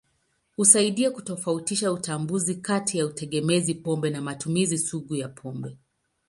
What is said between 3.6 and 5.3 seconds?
pombe na matumizi sugu ya